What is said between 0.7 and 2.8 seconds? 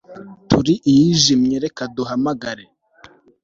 iyijimye reka duhamagare